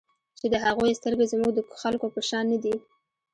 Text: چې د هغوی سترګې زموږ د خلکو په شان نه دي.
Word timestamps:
چې 0.39 0.45
د 0.53 0.55
هغوی 0.65 0.97
سترګې 0.99 1.25
زموږ 1.31 1.51
د 1.55 1.59
خلکو 1.81 2.07
په 2.15 2.21
شان 2.29 2.45
نه 2.51 2.57
دي. 2.63 2.75